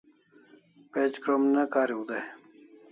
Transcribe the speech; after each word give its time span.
Page 0.91 1.15
krom 1.23 1.43
ne 1.53 1.63
kariu 1.73 2.03
dai 2.09 2.25